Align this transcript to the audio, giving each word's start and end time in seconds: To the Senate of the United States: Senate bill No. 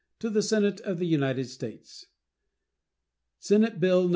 To 0.17 0.31
the 0.31 0.41
Senate 0.41 0.79
of 0.81 0.97
the 0.97 1.05
United 1.05 1.45
States: 1.47 2.07
Senate 3.37 3.79
bill 3.79 4.09
No. 4.09 4.09